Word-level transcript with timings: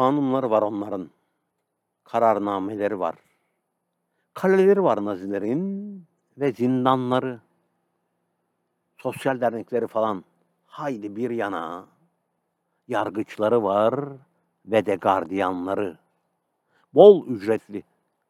Kanunları 0.00 0.50
var 0.50 0.62
onların. 0.62 1.10
Kararnameleri 2.04 3.00
var. 3.00 3.14
Kaleleri 4.34 4.82
var 4.82 5.04
Nazilerin 5.04 6.06
ve 6.38 6.52
zindanları. 6.52 7.40
Sosyal 8.98 9.40
dernekleri 9.40 9.86
falan. 9.86 10.24
Haydi 10.66 11.16
bir 11.16 11.30
yana. 11.30 11.86
Yargıçları 12.88 13.62
var 13.62 14.04
ve 14.66 14.86
de 14.86 14.94
gardiyanları. 14.94 15.98
Bol 16.94 17.26
ücretli 17.26 17.82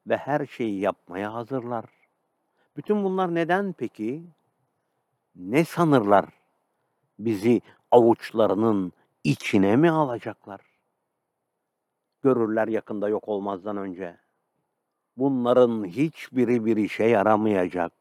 ve 0.07 0.17
her 0.17 0.47
şeyi 0.47 0.81
yapmaya 0.81 1.35
hazırlar. 1.35 1.85
Bütün 2.77 3.05
bunlar 3.05 3.35
neden 3.35 3.73
peki? 3.73 4.25
Ne 5.37 5.65
sanırlar? 5.65 6.25
Bizi 7.19 7.61
avuçlarının 7.91 8.93
içine 9.25 9.77
mi 9.77 9.91
alacaklar? 9.91 10.70
Görürler 12.23 12.69
yakında 12.69 13.09
yok 13.09 13.29
olmazdan 13.29 13.77
önce. 13.77 14.19
Bunların 15.17 15.85
hiçbiri 15.85 16.65
bir 16.65 16.77
işe 16.77 17.05
yaramayacak. 17.05 17.93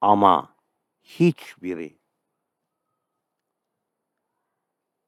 Ama 0.00 0.54
hiçbiri. 1.02 1.98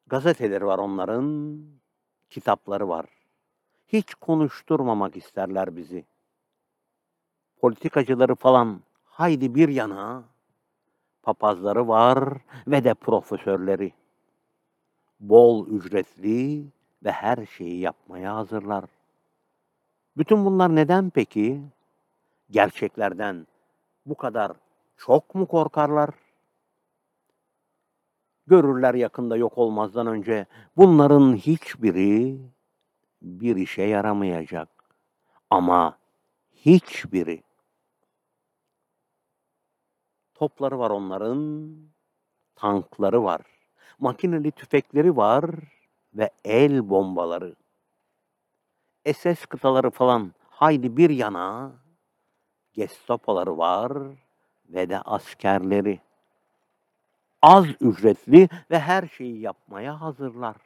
Gazeteleri 0.07 0.67
var 0.67 0.79
onların, 0.79 1.59
kitapları 2.31 2.89
var. 2.89 3.07
Hiç 3.89 4.15
konuşturmamak 4.15 5.17
isterler 5.17 5.77
bizi. 5.77 6.05
Politikacıları 7.61 8.35
falan 8.35 8.81
haydi 9.05 9.55
bir 9.55 9.69
yana, 9.69 10.25
papazları 11.23 11.89
var 11.89 12.41
ve 12.67 12.85
de 12.85 12.95
profesörleri. 12.95 13.93
Bol 15.21 15.67
ücretli 15.69 16.65
ve 17.05 17.13
her 17.13 17.47
şeyi 17.47 17.81
yapmaya 17.81 18.37
hazırlar. 18.37 18.85
Bütün 20.17 20.45
bunlar 20.45 20.77
neden 20.77 21.11
peki? 21.11 21.63
Gerçeklerden 22.51 23.47
bu 24.07 24.15
kadar 24.15 24.53
çok 24.97 25.35
mu 25.35 25.47
korkarlar? 25.47 26.11
Görürler 28.47 28.95
yakında 28.95 29.37
yok 29.37 29.59
olmazdan 29.59 30.07
önce 30.07 30.47
bunların 30.77 31.37
hiçbiri 31.37 32.41
bir 33.23 33.57
işe 33.57 33.83
yaramayacak. 33.83 34.69
Ama 35.51 35.99
hiçbiri. 36.53 37.43
Topları 40.35 40.79
var 40.79 40.91
onların, 40.91 41.75
tankları 42.55 43.25
var, 43.25 43.41
makineli 43.99 44.51
tüfekleri 44.51 45.17
var 45.17 45.51
ve 46.15 46.31
el 46.45 46.91
bombaları. 46.91 47.57
SS 49.15 49.47
kıtaları 49.47 49.91
falan 49.91 50.33
haydi 50.49 50.97
bir 50.97 51.11
yana, 51.11 51.73
Gestapoları 52.73 53.59
var 53.59 53.93
ve 54.69 54.89
de 54.89 55.01
askerleri. 55.01 56.01
Az 57.43 57.67
ücretli 57.81 58.49
ve 58.71 58.79
her 58.79 59.07
şeyi 59.07 59.41
yapmaya 59.41 60.01
hazırlar. 60.01 60.57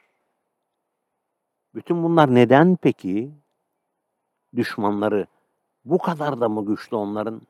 Bütün 1.75 2.03
bunlar 2.03 2.35
neden 2.35 2.77
peki? 2.81 3.31
Düşmanları 4.55 5.27
bu 5.85 5.97
kadar 5.97 6.41
da 6.41 6.49
mı 6.49 6.65
güçlü 6.65 6.95
onların? 6.95 7.41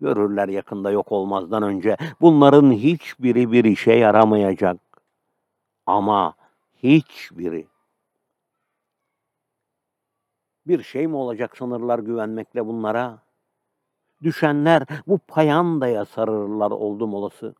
Görürler 0.00 0.48
yakında 0.48 0.90
yok 0.90 1.12
olmazdan 1.12 1.62
önce 1.62 1.96
bunların 2.20 2.72
hiçbiri 2.72 3.52
bir 3.52 3.64
işe 3.64 3.92
yaramayacak. 3.92 4.89
Ama 5.90 6.34
hiçbiri. 6.82 7.66
Bir 10.66 10.82
şey 10.82 11.06
mi 11.06 11.16
olacak 11.16 11.56
sanırlar 11.56 11.98
güvenmekle 11.98 12.66
bunlara? 12.66 13.18
Düşenler 14.22 14.86
bu 15.06 15.18
payandaya 15.18 16.04
sarılırlar 16.04 16.70
oldum 16.70 17.14
olası. 17.14 17.54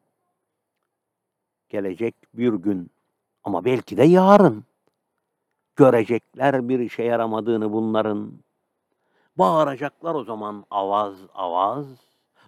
Gelecek 1.69 2.15
bir 2.35 2.53
gün 2.53 2.91
ama 3.45 3.65
belki 3.65 3.97
de 3.97 4.05
yarın. 4.05 4.65
Görecekler 5.77 6.69
bir 6.69 6.79
işe 6.79 7.03
yaramadığını 7.03 7.73
bunların. 7.73 8.33
Bağıracaklar 9.39 10.15
o 10.15 10.25
zaman 10.25 10.65
avaz 10.71 11.17
avaz. 11.35 11.87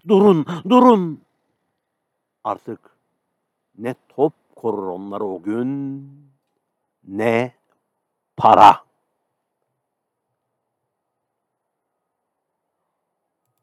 Durun, 0.09 0.47
durun. 0.69 1.23
Artık 2.45 2.81
ne 3.79 3.95
top 4.09 4.42
korur 4.63 4.87
onları 4.87 5.25
o 5.25 5.43
gün 5.43 6.09
ne 7.05 7.55
para. 8.37 8.92